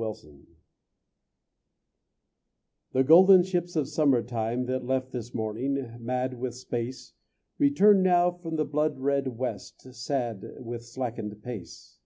[0.00, 0.46] XXVI
[2.92, 7.14] The golden ships of summer time That left this morning, mad with space,
[7.58, 11.98] Return now from the blood red west, Sad, with slackened pace.